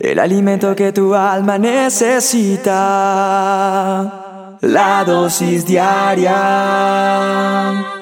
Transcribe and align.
El 0.00 0.18
alimento 0.18 0.74
que 0.74 0.90
tu 0.90 1.14
alma 1.14 1.56
necesita. 1.56 2.72
La 4.60 5.04
dosis 5.04 5.64
diaria. 5.64 6.32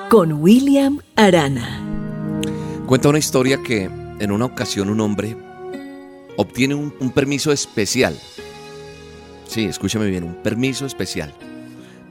Con 0.09 0.33
William 0.43 1.01
Arana. 1.17 2.41
Cuenta 2.87 3.11
una 3.11 3.19
historia 3.19 3.63
que 3.63 3.91
en 4.19 4.33
una 4.33 4.47
ocasión 4.47 4.89
un 4.89 5.03
hombre 5.03 5.37
obtiene 6.39 6.75
un, 6.75 6.95
un 6.99 7.11
permiso 7.11 7.53
especial. 7.53 8.19
Sí, 9.47 9.67
escúchame 9.67 10.07
bien, 10.07 10.25
un 10.25 10.37
permiso 10.37 10.87
especial 10.87 11.35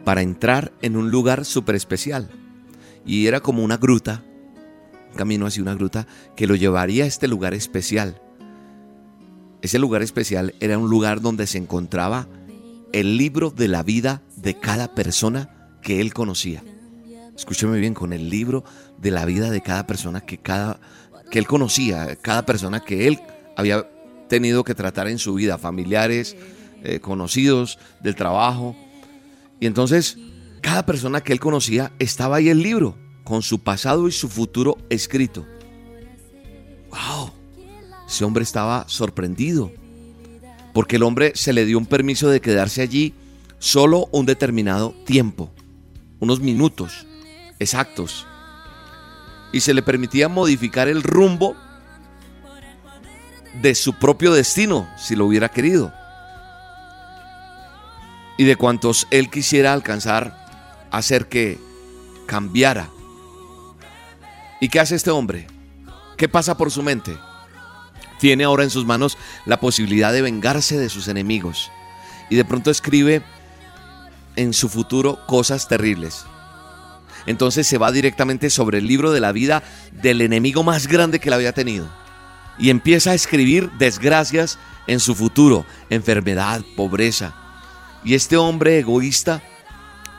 para 0.06 0.22
entrar 0.22 0.72
en 0.84 0.96
un 0.96 1.10
lugar 1.10 1.44
súper 1.44 1.74
especial. 1.74 2.30
Y 3.04 3.26
era 3.26 3.40
como 3.40 3.64
una 3.64 3.78
gruta, 3.78 4.24
un 5.10 5.18
camino 5.18 5.48
hacia 5.48 5.64
una 5.64 5.74
gruta 5.74 6.06
que 6.36 6.46
lo 6.46 6.54
llevaría 6.54 7.06
a 7.06 7.08
este 7.08 7.28
lugar 7.28 7.56
especial. 7.56 8.22
Ese 9.62 9.78
lugar 9.80 10.02
especial 10.02 10.56
era 10.60 10.78
un 10.78 10.90
lugar 10.90 11.22
donde 11.22 11.48
se 11.48 11.58
encontraba 11.58 12.28
el 12.94 13.18
libro 13.18 13.52
de 13.52 13.68
la 13.68 13.84
vida 13.84 14.22
de 14.36 14.60
cada 14.60 14.94
persona 14.96 15.78
que 15.82 16.02
él 16.02 16.14
conocía. 16.14 16.64
Escúcheme 17.36 17.80
bien, 17.80 17.94
con 17.94 18.14
el 18.14 18.30
libro 18.30 18.64
de 18.98 19.12
la 19.12 19.26
vida 19.26 19.50
de 19.50 19.62
cada 19.62 19.88
persona 19.88 20.22
que, 20.22 20.40
él 21.32 21.48
conocía, 21.48 22.16
cada 22.18 22.46
persona 22.46 22.82
que 22.82 23.08
él 23.08 23.20
había 23.56 23.90
tenido 24.28 24.64
que 24.64 24.76
tratar 24.76 25.08
en 25.08 25.20
su 25.20 25.34
vida, 25.36 25.58
familiares, 25.58 26.36
eh, 26.84 27.00
conocidos, 27.00 27.80
del 28.02 28.16
trabajo. 28.16 28.76
Y 29.60 29.66
entonces, 29.66 30.18
cada 30.62 30.86
persona 30.86 31.22
que 31.22 31.34
él 31.34 31.40
conocía 31.40 31.92
estaba 32.00 32.38
ahí 32.38 32.50
el 32.50 32.62
libro, 32.62 32.98
con 33.24 33.42
su 33.42 33.60
pasado 33.60 34.08
y 34.08 34.12
su 34.12 34.28
futuro 34.28 34.78
escrito. 34.90 35.46
¡Wow! 36.90 37.31
Ese 38.12 38.26
hombre 38.26 38.44
estaba 38.44 38.84
sorprendido, 38.90 39.72
porque 40.74 40.98
el 40.98 41.04
hombre 41.04 41.32
se 41.34 41.54
le 41.54 41.64
dio 41.66 41.78
un 41.78 41.86
permiso 41.86 42.28
de 42.28 42.42
quedarse 42.42 42.82
allí 42.82 43.14
solo 43.58 44.10
un 44.12 44.26
determinado 44.26 44.94
tiempo, 45.06 45.50
unos 46.20 46.42
minutos 46.42 47.08
exactos, 47.58 48.28
y 49.54 49.62
se 49.62 49.74
le 49.74 49.82
permitía 49.82 50.28
modificar 50.28 50.90
el 50.90 51.04
rumbo 51.04 51.56
de 53.62 53.76
su 53.76 53.94
propio 53.94 54.34
destino, 54.34 54.90
si 54.98 55.16
lo 55.16 55.26
hubiera 55.26 55.48
querido, 55.48 55.94
y 58.38 58.44
de 58.44 58.58
cuantos 58.58 59.08
él 59.10 59.30
quisiera 59.30 59.72
alcanzar, 59.72 60.90
hacer 60.92 61.30
que 61.30 61.58
cambiara. 62.26 62.90
¿Y 64.60 64.68
qué 64.68 64.82
hace 64.82 64.96
este 64.96 65.12
hombre? 65.12 65.48
¿Qué 66.18 66.28
pasa 66.28 66.58
por 66.58 66.72
su 66.72 66.84
mente? 66.84 67.16
Tiene 68.22 68.44
ahora 68.44 68.64
en 68.64 68.70
sus 68.70 68.86
manos 68.86 69.18
la 69.48 69.60
posibilidad 69.60 70.14
de 70.14 70.22
vengarse 70.22 70.78
de 70.78 70.90
sus 70.90 71.08
enemigos. 71.08 71.72
Y 72.30 72.36
de 72.36 72.46
pronto 72.46 72.70
escribe 72.70 73.24
en 74.36 74.54
su 74.54 74.70
futuro 74.70 75.26
cosas 75.26 75.68
terribles. 75.68 76.24
Entonces 77.26 77.66
se 77.66 77.80
va 77.80 77.92
directamente 77.92 78.52
sobre 78.52 78.78
el 78.78 78.88
libro 78.88 79.12
de 79.12 79.20
la 79.20 79.32
vida 79.32 79.64
del 79.92 80.22
enemigo 80.22 80.62
más 80.62 80.88
grande 80.88 81.20
que 81.20 81.32
la 81.32 81.38
había 81.38 81.52
tenido. 81.52 81.90
Y 82.60 82.70
empieza 82.70 83.10
a 83.12 83.16
escribir 83.16 83.72
desgracias 83.80 84.60
en 84.86 85.00
su 85.00 85.16
futuro, 85.16 85.66
enfermedad, 85.90 86.62
pobreza. 86.78 87.34
Y 88.04 88.14
este 88.14 88.38
hombre 88.38 88.78
egoísta 88.78 89.42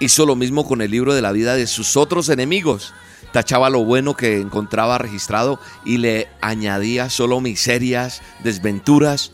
hizo 0.01 0.27
lo 0.27 0.35
mismo 0.35 0.67
con 0.67 0.83
el 0.83 0.91
libro 0.91 1.15
de 1.15 1.23
la 1.23 1.31
vida 1.31 1.55
de 1.55 1.69
sus 1.69 1.97
otros 1.97 2.29
enemigos 2.31 2.93
tachaba 3.33 3.71
lo 3.71 3.85
bueno 3.85 4.15
que 4.15 4.41
encontraba 4.41 4.99
registrado 4.99 5.61
y 5.85 5.99
le 5.99 6.29
añadía 6.41 7.11
solo 7.11 7.41
miserias, 7.41 8.23
desventuras. 8.43 9.33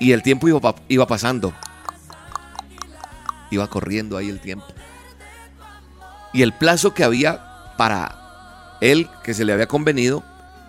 Y 0.00 0.12
el 0.12 0.22
tiempo 0.22 0.48
iba, 0.48 0.74
iba 0.88 1.06
pasando. 1.06 1.54
Iba 3.50 3.68
corriendo 3.68 4.16
ahí 4.16 4.28
el 4.28 4.40
tiempo. 4.40 4.66
Y 6.32 6.42
el 6.42 6.52
plazo 6.52 6.94
que 6.94 7.04
había 7.04 7.40
para 7.78 8.76
él, 8.80 9.08
que 9.22 9.34
se 9.34 9.44
le 9.44 9.52
había 9.52 9.68
convenido, 9.68 10.24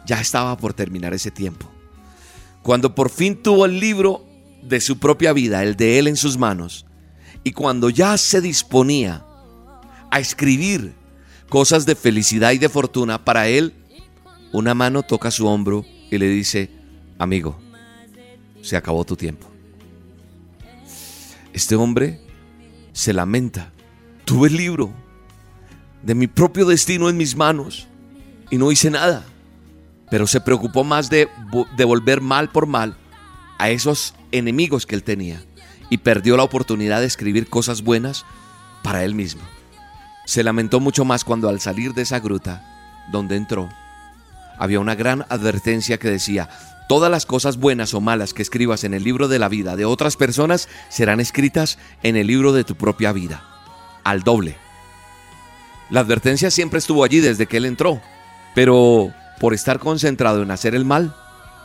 ya 0.06 0.22
estaba 0.22 0.56
por 0.58 0.74
terminar 0.74 1.14
ese 1.14 1.32
tiempo. 1.32 1.70
Cuando 2.62 2.96
por 2.96 3.10
fin 3.10 3.42
tuvo 3.42 3.66
el 3.66 3.80
libro 3.80 4.26
de 4.62 4.80
su 4.80 5.00
propia 5.00 5.34
vida, 5.34 5.64
el 5.64 5.76
de 5.76 6.00
él 6.00 6.08
en 6.08 6.18
sus 6.18 6.38
manos, 6.38 6.86
y 7.44 7.52
cuando 7.52 7.90
ya 7.90 8.18
se 8.18 8.42
disponía 8.42 9.24
a 10.10 10.20
escribir 10.20 10.96
cosas 11.50 11.86
de 11.86 11.96
felicidad 11.96 12.52
y 12.52 12.58
de 12.58 12.70
fortuna, 12.70 13.24
para 13.24 13.48
él, 13.48 13.74
una 14.52 14.74
mano 14.74 15.04
toca 15.04 15.32
su 15.32 15.48
hombro 15.48 15.86
y 16.12 16.18
le 16.18 16.28
dice, 16.28 16.70
amigo, 17.18 17.60
se 18.62 18.76
acabó 18.76 19.04
tu 19.06 19.16
tiempo. 19.16 19.48
Este 21.54 21.76
hombre 21.76 22.20
se 22.94 23.14
lamenta. 23.14 23.72
Tuve 24.26 24.50
el 24.50 24.58
libro 24.58 24.92
de 26.04 26.16
mi 26.16 26.28
propio 26.28 26.66
destino 26.66 27.10
en 27.10 27.18
mis 27.18 27.36
manos 27.36 27.88
y 28.50 28.58
no 28.58 28.72
hice 28.72 28.90
nada. 28.90 29.24
Pero 30.10 30.28
se 30.28 30.42
preocupó 30.42 30.84
más 30.84 31.10
de 31.10 31.28
devolver 31.78 32.22
mal 32.22 32.50
por 32.50 32.68
mal 32.68 32.96
a 33.58 33.70
esos 33.70 34.14
enemigos 34.32 34.86
que 34.86 34.96
él 34.96 35.04
tenía 35.04 35.44
y 35.90 35.98
perdió 35.98 36.38
la 36.38 36.44
oportunidad 36.44 37.00
de 37.00 37.08
escribir 37.08 37.48
cosas 37.50 37.82
buenas 37.82 38.26
para 38.84 39.04
él 39.04 39.16
mismo. 39.16 39.42
Se 40.26 40.44
lamentó 40.44 40.80
mucho 40.80 41.06
más 41.06 41.24
cuando 41.24 41.50
al 41.50 41.60
salir 41.60 41.94
de 41.94 42.02
esa 42.02 42.20
gruta, 42.20 42.64
donde 43.12 43.36
entró, 43.36 43.70
había 44.58 44.80
una 44.80 44.96
gran 44.96 45.26
advertencia 45.30 45.98
que 45.98 46.10
decía, 46.10 46.50
todas 46.88 47.12
las 47.12 47.26
cosas 47.26 47.58
buenas 47.58 47.94
o 47.94 48.02
malas 48.02 48.34
que 48.34 48.42
escribas 48.42 48.84
en 48.84 48.94
el 48.94 49.04
libro 49.04 49.28
de 49.28 49.40
la 49.40 49.50
vida 49.50 49.76
de 49.76 49.86
otras 49.86 50.18
personas 50.18 50.68
serán 50.90 51.20
escritas 51.20 51.78
en 52.04 52.16
el 52.16 52.28
libro 52.28 52.54
de 52.54 52.64
tu 52.64 52.76
propia 52.76 53.12
vida, 53.12 53.44
al 54.04 54.24
doble. 54.24 54.58
La 55.90 56.00
advertencia 56.00 56.50
siempre 56.50 56.80
estuvo 56.80 57.04
allí 57.04 57.20
desde 57.20 57.46
que 57.46 57.58
él 57.58 57.66
entró, 57.66 58.02
pero 58.56 59.14
por 59.40 59.54
estar 59.54 59.80
concentrado 59.80 60.42
en 60.42 60.50
hacer 60.50 60.74
el 60.74 60.86
mal, 60.86 61.16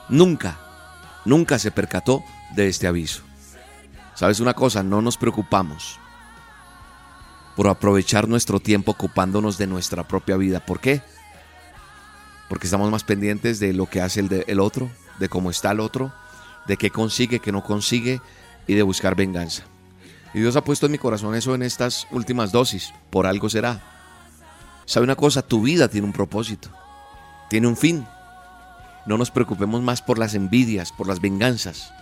nunca, 0.09 0.59
nunca 1.25 1.59
se 1.59 1.71
percató 1.71 2.23
de 2.55 2.69
este 2.69 2.87
aviso. 2.87 3.23
¿Sabes 4.15 4.41
una 4.41 4.53
cosa? 4.53 4.83
No 4.83 5.01
nos 5.01 5.17
preocupamos 5.17 5.99
por 7.61 7.69
aprovechar 7.69 8.27
nuestro 8.27 8.59
tiempo 8.59 8.93
ocupándonos 8.93 9.59
de 9.59 9.67
nuestra 9.67 10.09
propia 10.09 10.39
vida. 10.39 10.65
¿Por 10.65 10.81
qué? 10.81 11.03
Porque 12.49 12.67
estamos 12.67 12.91
más 12.91 13.05
pendientes 13.05 13.61
de 13.61 13.75
lo 13.75 13.85
que 13.85 14.01
hace 14.01 14.27
el, 14.47 14.61
otro, 14.61 14.89
de 15.19 15.29
cómo 15.29 15.51
está 15.51 15.73
el 15.73 15.81
otro, 15.81 16.11
de 16.67 16.79
qué 16.79 16.89
consigue, 16.89 17.39
qué 17.39 17.53
no 17.53 17.63
consigue 17.63 18.23
y 18.67 18.77
de 18.77 18.83
buscar 18.83 19.15
venganza. 19.15 19.65
Y 20.33 20.39
Dios 20.39 20.57
ha 20.57 20.65
puesto 20.65 20.87
en 20.87 20.93
mi 20.93 20.97
corazón 20.97 21.35
eso 21.35 21.55
en 21.55 21.61
estas 21.61 22.07
últimas 22.11 22.51
dosis. 22.51 22.95
Por 23.11 23.27
algo 23.27 23.51
será. 23.51 23.83
¿Sabe 24.87 25.05
una 25.05 25.17
cosa? 25.17 25.43
Tu 25.43 25.61
vida 25.61 25.89
tiene 25.89 26.07
un 26.07 26.15
propósito. 26.15 26.71
Tiene 27.51 27.67
un 27.67 27.77
fin. 27.77 28.07
No 29.05 29.19
nos 29.19 29.31
preocupemos 29.31 29.83
más 29.83 30.01
por 30.01 30.19
las 30.19 30.33
envidias, 30.35 30.93
por 30.93 31.07
las 31.07 31.21
venganzas. 31.21 31.93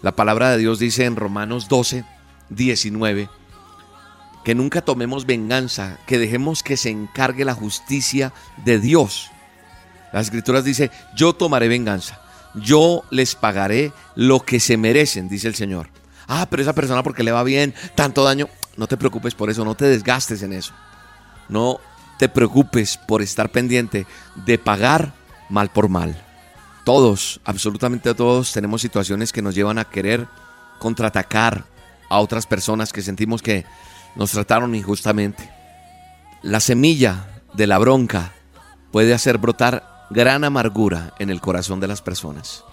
La 0.00 0.16
palabra 0.16 0.50
de 0.50 0.56
Dios 0.56 0.78
dice 0.78 1.04
en 1.04 1.16
Romanos 1.16 1.68
12, 1.68 2.06
19, 2.48 3.28
que 4.48 4.54
nunca 4.54 4.80
tomemos 4.80 5.26
venganza, 5.26 5.98
que 6.06 6.16
dejemos 6.18 6.62
que 6.62 6.78
se 6.78 6.88
encargue 6.88 7.44
la 7.44 7.52
justicia 7.52 8.32
de 8.64 8.78
Dios. 8.80 9.30
Las 10.10 10.24
escrituras 10.24 10.64
dice, 10.64 10.90
yo 11.14 11.34
tomaré 11.34 11.68
venganza, 11.68 12.22
yo 12.54 13.04
les 13.10 13.34
pagaré 13.34 13.92
lo 14.14 14.40
que 14.40 14.58
se 14.58 14.78
merecen, 14.78 15.28
dice 15.28 15.48
el 15.48 15.54
Señor. 15.54 15.90
Ah, 16.26 16.46
pero 16.48 16.62
esa 16.62 16.72
persona 16.72 17.02
porque 17.02 17.24
le 17.24 17.30
va 17.30 17.42
bien, 17.42 17.74
tanto 17.94 18.24
daño, 18.24 18.48
no 18.78 18.86
te 18.86 18.96
preocupes 18.96 19.34
por 19.34 19.50
eso, 19.50 19.66
no 19.66 19.74
te 19.74 19.84
desgastes 19.84 20.42
en 20.42 20.54
eso. 20.54 20.72
No 21.50 21.78
te 22.18 22.30
preocupes 22.30 22.96
por 22.96 23.20
estar 23.20 23.50
pendiente 23.50 24.06
de 24.46 24.56
pagar 24.56 25.12
mal 25.50 25.68
por 25.68 25.90
mal. 25.90 26.16
Todos, 26.86 27.38
absolutamente 27.44 28.14
todos, 28.14 28.50
tenemos 28.54 28.80
situaciones 28.80 29.30
que 29.30 29.42
nos 29.42 29.54
llevan 29.54 29.76
a 29.76 29.84
querer 29.84 30.26
contraatacar 30.78 31.66
a 32.08 32.20
otras 32.20 32.46
personas 32.46 32.94
que 32.94 33.02
sentimos 33.02 33.42
que 33.42 33.66
nos 34.14 34.32
trataron 34.32 34.74
injustamente. 34.74 35.50
La 36.42 36.60
semilla 36.60 37.26
de 37.54 37.66
la 37.66 37.78
bronca 37.78 38.32
puede 38.92 39.14
hacer 39.14 39.38
brotar 39.38 40.06
gran 40.10 40.44
amargura 40.44 41.14
en 41.18 41.30
el 41.30 41.40
corazón 41.40 41.80
de 41.80 41.88
las 41.88 42.02
personas. 42.02 42.64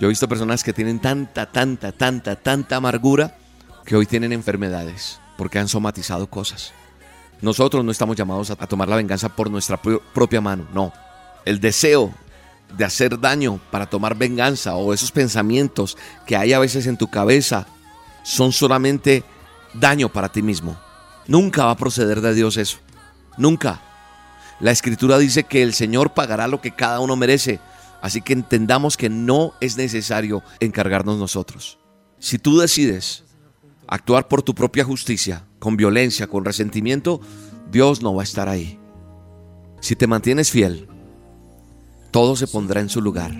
Yo 0.00 0.06
he 0.06 0.08
visto 0.08 0.28
personas 0.28 0.64
que 0.64 0.72
tienen 0.72 1.00
tanta, 1.00 1.46
tanta, 1.46 1.92
tanta, 1.92 2.36
tanta 2.36 2.76
amargura 2.76 3.36
que 3.84 3.96
hoy 3.96 4.06
tienen 4.06 4.32
enfermedades 4.32 5.20
porque 5.36 5.58
han 5.58 5.68
somatizado 5.68 6.26
cosas. 6.28 6.72
Nosotros 7.40 7.84
no 7.84 7.90
estamos 7.90 8.16
llamados 8.16 8.50
a, 8.50 8.56
tomar 8.56 8.88
la 8.88 8.96
venganza 8.96 9.28
por 9.28 9.50
nuestra 9.50 9.80
propia 9.80 10.40
mano, 10.40 10.66
no. 10.72 10.92
El 11.44 11.60
deseo 11.60 12.14
de 12.76 12.84
hacer 12.84 13.20
daño 13.20 13.60
para 13.70 13.86
tomar 13.86 14.16
venganza 14.16 14.74
o 14.76 14.94
esos 14.94 15.12
pensamientos 15.12 15.96
que 16.26 16.36
hay 16.36 16.52
a 16.52 16.58
veces 16.58 16.86
en 16.86 16.96
tu 16.96 17.08
cabeza 17.08 17.66
son 18.22 18.52
solamente 18.52 19.22
daño 19.74 20.08
para 20.08 20.30
ti 20.30 20.42
mismo. 20.42 20.76
Nunca 21.26 21.66
va 21.66 21.72
a 21.72 21.76
proceder 21.76 22.20
de 22.20 22.34
Dios 22.34 22.56
eso. 22.56 22.78
Nunca. 23.36 23.80
La 24.60 24.70
escritura 24.70 25.18
dice 25.18 25.44
que 25.44 25.62
el 25.62 25.74
Señor 25.74 26.14
pagará 26.14 26.48
lo 26.48 26.60
que 26.60 26.74
cada 26.74 27.00
uno 27.00 27.16
merece. 27.16 27.60
Así 28.00 28.20
que 28.20 28.32
entendamos 28.32 28.96
que 28.96 29.08
no 29.08 29.54
es 29.60 29.76
necesario 29.76 30.42
encargarnos 30.60 31.18
nosotros. 31.18 31.78
Si 32.18 32.38
tú 32.38 32.58
decides 32.58 33.24
actuar 33.86 34.28
por 34.28 34.42
tu 34.42 34.54
propia 34.54 34.84
justicia, 34.84 35.44
con 35.58 35.76
violencia, 35.76 36.26
con 36.26 36.44
resentimiento, 36.44 37.20
Dios 37.70 38.02
no 38.02 38.14
va 38.14 38.22
a 38.22 38.24
estar 38.24 38.48
ahí. 38.48 38.78
Si 39.80 39.96
te 39.96 40.06
mantienes 40.06 40.50
fiel, 40.50 40.88
todo 42.10 42.36
se 42.36 42.46
pondrá 42.46 42.80
en 42.80 42.88
su 42.88 43.00
lugar. 43.00 43.34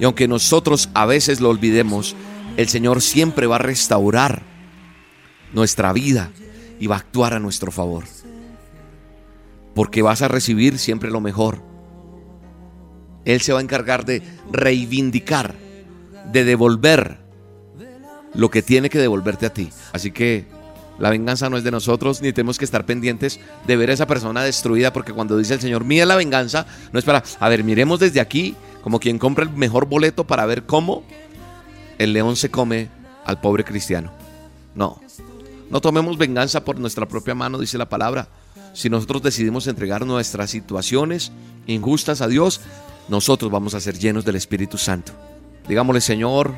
Y 0.00 0.04
aunque 0.04 0.28
nosotros 0.28 0.88
a 0.94 1.06
veces 1.06 1.40
lo 1.40 1.48
olvidemos, 1.48 2.16
el 2.56 2.68
Señor 2.68 3.02
siempre 3.02 3.46
va 3.46 3.56
a 3.56 3.60
restaurar 3.60 4.42
nuestra 5.52 5.92
vida 5.92 6.30
y 6.78 6.86
va 6.86 6.96
a 6.96 6.98
actuar 6.98 7.34
a 7.34 7.40
nuestro 7.40 7.72
favor. 7.72 8.04
Porque 9.74 10.02
vas 10.02 10.22
a 10.22 10.28
recibir 10.28 10.78
siempre 10.78 11.10
lo 11.10 11.20
mejor. 11.20 11.62
Él 13.24 13.40
se 13.40 13.52
va 13.52 13.58
a 13.58 13.62
encargar 13.62 14.04
de 14.04 14.22
reivindicar, 14.50 15.54
de 16.32 16.44
devolver 16.44 17.18
lo 18.34 18.50
que 18.50 18.62
tiene 18.62 18.90
que 18.90 18.98
devolverte 18.98 19.46
a 19.46 19.52
ti. 19.52 19.70
Así 19.92 20.12
que 20.12 20.46
la 20.98 21.10
venganza 21.10 21.50
no 21.50 21.56
es 21.56 21.64
de 21.64 21.70
nosotros, 21.70 22.22
ni 22.22 22.32
tenemos 22.32 22.58
que 22.58 22.64
estar 22.64 22.86
pendientes 22.86 23.40
de 23.66 23.76
ver 23.76 23.90
a 23.90 23.94
esa 23.94 24.06
persona 24.06 24.42
destruida, 24.42 24.92
porque 24.92 25.12
cuando 25.12 25.36
dice 25.36 25.54
el 25.54 25.60
Señor, 25.60 25.84
mira 25.84 26.06
la 26.06 26.16
venganza, 26.16 26.66
no 26.92 26.98
es 26.98 27.04
para, 27.04 27.22
a 27.38 27.48
ver, 27.48 27.64
miremos 27.64 28.00
desde 28.00 28.20
aquí, 28.20 28.54
como 28.82 29.00
quien 29.00 29.18
compra 29.18 29.44
el 29.44 29.50
mejor 29.50 29.86
boleto 29.86 30.26
para 30.26 30.46
ver 30.46 30.64
cómo 30.64 31.02
el 31.98 32.12
león 32.12 32.36
se 32.36 32.50
come 32.50 32.88
al 33.24 33.40
pobre 33.40 33.64
cristiano. 33.64 34.10
No, 34.74 35.00
no 35.70 35.80
tomemos 35.80 36.16
venganza 36.16 36.64
por 36.64 36.78
nuestra 36.78 37.06
propia 37.06 37.34
mano, 37.34 37.58
dice 37.58 37.78
la 37.78 37.88
palabra. 37.88 38.28
Si 38.72 38.88
nosotros 38.90 39.22
decidimos 39.22 39.66
entregar 39.66 40.06
nuestras 40.06 40.50
situaciones 40.50 41.32
injustas 41.66 42.20
a 42.20 42.28
Dios, 42.28 42.60
nosotros 43.08 43.50
vamos 43.50 43.74
a 43.74 43.80
ser 43.80 43.98
llenos 43.98 44.24
del 44.24 44.36
Espíritu 44.36 44.78
Santo. 44.78 45.12
Digámosle, 45.68 46.00
Señor, 46.00 46.54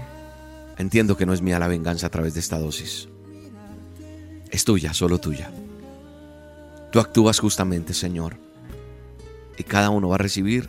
entiendo 0.77 1.17
que 1.17 1.27
no 1.27 1.33
es 1.33 1.43
mía 1.43 1.59
la 1.59 1.69
venganza 1.69 2.07
a 2.09 2.11
través 2.11 2.35
de 2.35 2.41
esta 2.41 2.59
dosis. 2.59 3.09
Es 4.51 4.65
tuya, 4.65 4.95
solo 4.95 5.19
tuya. 5.19 5.51
Tú 6.91 7.01
actúas 7.01 7.39
justamente, 7.39 7.95
Señor. 7.95 8.37
Y 9.59 9.65
cada 9.65 9.91
uno 9.91 10.09
va 10.09 10.17
a 10.17 10.19
recibir 10.19 10.69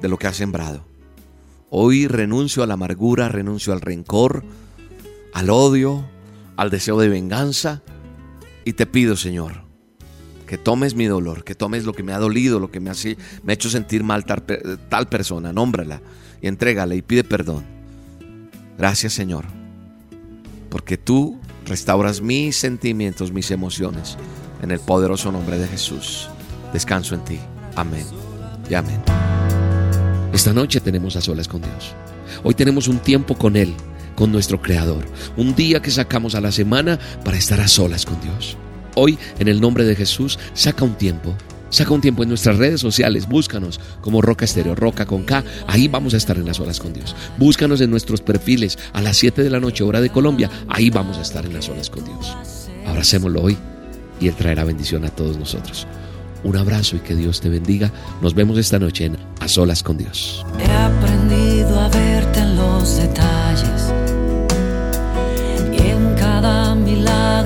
de 0.00 0.08
lo 0.08 0.18
que 0.18 0.26
ha 0.26 0.32
sembrado. 0.32 0.84
Hoy 1.68 2.08
renuncio 2.08 2.62
a 2.62 2.66
la 2.66 2.74
amargura, 2.74 3.28
renuncio 3.28 3.72
al 3.72 3.80
rencor, 3.80 4.44
al 5.32 5.50
odio, 5.50 6.04
al 6.60 6.68
deseo 6.68 7.00
de 7.00 7.08
venganza. 7.08 7.80
Y 8.66 8.74
te 8.74 8.84
pido, 8.84 9.16
Señor, 9.16 9.62
que 10.46 10.58
tomes 10.58 10.94
mi 10.94 11.06
dolor, 11.06 11.42
que 11.42 11.54
tomes 11.54 11.86
lo 11.86 11.94
que 11.94 12.02
me 12.02 12.12
ha 12.12 12.18
dolido, 12.18 12.60
lo 12.60 12.70
que 12.70 12.80
me 12.80 12.90
ha, 12.90 12.92
me 13.42 13.52
ha 13.52 13.54
hecho 13.54 13.70
sentir 13.70 14.04
mal 14.04 14.26
tal, 14.26 15.08
persona, 15.08 15.54
nómbrala 15.54 16.02
y 16.42 16.48
entrégale 16.48 16.96
y 16.96 17.02
pide 17.02 17.24
perdón. 17.24 17.64
Gracias, 18.76 19.14
Señor, 19.14 19.46
porque 20.68 20.98
tú 20.98 21.40
restauras 21.64 22.20
mis 22.20 22.56
sentimientos, 22.56 23.32
mis 23.32 23.50
emociones, 23.50 24.18
en 24.60 24.70
el 24.70 24.80
poderoso 24.80 25.32
nombre 25.32 25.58
de 25.58 25.66
Jesús. 25.66 26.28
Descanso 26.74 27.14
en 27.14 27.24
ti. 27.24 27.38
Amén 27.74 28.04
y 28.68 28.74
amén. 28.74 29.00
Esta 30.34 30.52
noche 30.52 30.80
tenemos 30.80 31.16
a 31.16 31.22
solas 31.22 31.48
con 31.48 31.62
Dios. 31.62 31.94
Hoy 32.42 32.52
tenemos 32.52 32.86
un 32.86 32.98
tiempo 32.98 33.34
con 33.34 33.56
Él, 33.56 33.74
con 34.20 34.30
nuestro 34.32 34.60
Creador. 34.60 35.06
Un 35.38 35.54
día 35.54 35.80
que 35.80 35.90
sacamos 35.90 36.34
a 36.34 36.42
la 36.42 36.52
semana 36.52 36.98
para 37.24 37.38
estar 37.38 37.58
a 37.58 37.68
solas 37.68 38.04
con 38.04 38.20
Dios. 38.20 38.54
Hoy, 38.94 39.18
en 39.38 39.48
el 39.48 39.62
nombre 39.62 39.84
de 39.84 39.96
Jesús, 39.96 40.38
saca 40.52 40.84
un 40.84 40.94
tiempo. 40.94 41.34
Saca 41.70 41.94
un 41.94 42.02
tiempo 42.02 42.22
en 42.22 42.28
nuestras 42.28 42.58
redes 42.58 42.82
sociales, 42.82 43.26
búscanos 43.26 43.80
como 44.02 44.20
Roca 44.20 44.44
Estéreo, 44.44 44.74
Roca 44.74 45.06
con 45.06 45.22
K, 45.22 45.42
ahí 45.66 45.88
vamos 45.88 46.12
a 46.12 46.18
estar 46.18 46.36
en 46.36 46.44
las 46.44 46.60
olas 46.60 46.80
con 46.80 46.92
Dios. 46.92 47.16
Búscanos 47.38 47.80
en 47.80 47.90
nuestros 47.90 48.20
perfiles 48.20 48.78
a 48.92 49.00
las 49.00 49.16
7 49.16 49.42
de 49.42 49.48
la 49.48 49.58
noche, 49.58 49.84
hora 49.84 50.02
de 50.02 50.10
Colombia, 50.10 50.50
ahí 50.68 50.90
vamos 50.90 51.16
a 51.16 51.22
estar 51.22 51.46
en 51.46 51.54
las 51.54 51.70
olas 51.70 51.88
con 51.88 52.04
Dios. 52.04 52.36
Abracémoslo 52.86 53.40
hoy 53.40 53.56
y 54.20 54.28
Él 54.28 54.34
traerá 54.34 54.64
bendición 54.64 55.06
a 55.06 55.08
todos 55.08 55.38
nosotros. 55.38 55.86
Un 56.44 56.58
abrazo 56.58 56.96
y 56.96 56.98
que 56.98 57.14
Dios 57.14 57.40
te 57.40 57.48
bendiga. 57.48 57.90
Nos 58.20 58.34
vemos 58.34 58.58
esta 58.58 58.78
noche 58.78 59.06
en 59.06 59.16
A 59.40 59.48
Solas 59.48 59.82
con 59.82 59.96
Dios. 59.96 60.44
He 60.58 60.70
aprendido 60.70 61.80
a 61.80 61.88
verte 61.88 62.40
en 62.40 62.56
los 62.56 62.96
detalles 62.96 63.94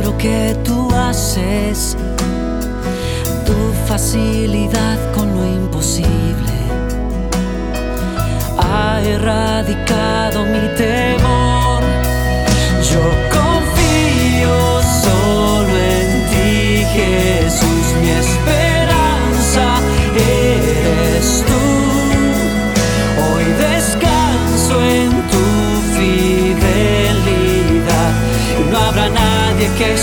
milagro 0.05 0.19
que 0.19 0.57
tú 0.65 0.91
haces. 0.95 1.97
Tu 3.47 3.55
facilidad 3.87 4.99
con 5.15 5.35
lo 5.35 5.45
imposible 5.45 6.53
ha 8.59 9.01
erradicado 9.03 10.45
mi 10.45 10.69
temor. 10.77 11.64